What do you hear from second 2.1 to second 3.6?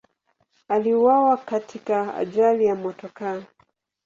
ajali ya motokaa.